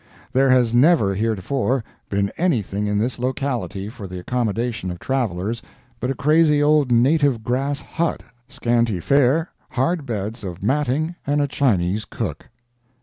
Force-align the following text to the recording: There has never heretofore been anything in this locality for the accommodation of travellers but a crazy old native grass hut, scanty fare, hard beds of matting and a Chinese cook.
There 0.33 0.49
has 0.49 0.73
never 0.73 1.13
heretofore 1.13 1.83
been 2.09 2.31
anything 2.35 2.87
in 2.87 2.97
this 2.97 3.19
locality 3.19 3.87
for 3.87 4.07
the 4.07 4.17
accommodation 4.17 4.89
of 4.89 4.97
travellers 4.97 5.61
but 5.99 6.09
a 6.09 6.15
crazy 6.15 6.59
old 6.63 6.91
native 6.91 7.43
grass 7.43 7.81
hut, 7.81 8.23
scanty 8.47 8.99
fare, 8.99 9.51
hard 9.69 10.07
beds 10.07 10.43
of 10.43 10.63
matting 10.63 11.13
and 11.27 11.39
a 11.39 11.47
Chinese 11.47 12.05
cook. 12.05 12.49